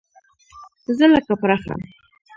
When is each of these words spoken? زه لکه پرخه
زه 0.97 1.05
لکه 1.13 1.33
پرخه 1.41 1.73